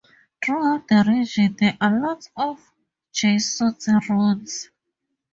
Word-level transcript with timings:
Throughout 0.43 0.87
the 0.87 1.05
region 1.07 1.55
there 1.59 1.77
are 1.79 1.99
lots 2.01 2.31
of 2.35 2.57
Jesuit 3.13 3.83
ruins. 4.09 4.71